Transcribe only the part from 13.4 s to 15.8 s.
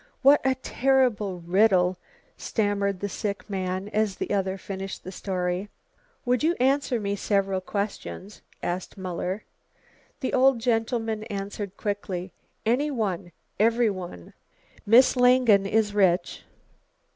every one." "Miss Langen